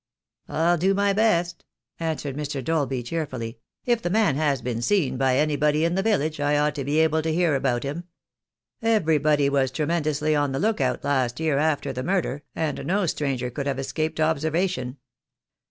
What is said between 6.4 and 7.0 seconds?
ought to be